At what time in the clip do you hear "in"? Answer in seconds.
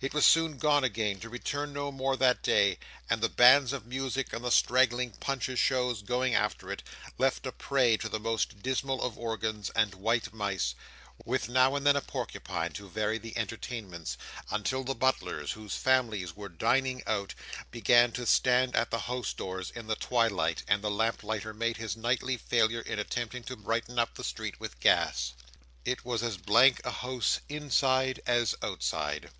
19.74-19.88, 22.82-23.00